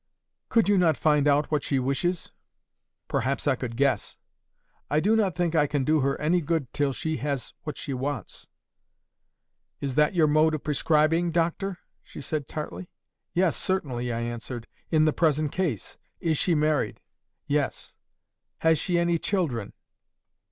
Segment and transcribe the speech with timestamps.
[0.49, 2.31] "'Could you not find out what she wishes?'
[3.07, 4.17] "'Perhaps I could guess.'
[4.89, 7.93] "'I do not think I can do her any good till she has what she
[7.93, 8.47] wants.'
[9.79, 12.89] "'Is that your mode of prescribing, doctor?' she said, tartly.
[13.35, 15.99] "'Yes, certainly,' I answered—'in the present case.
[16.19, 16.99] Is she married?'
[17.45, 17.95] "'Yes.'
[18.61, 19.71] "'Has she any children?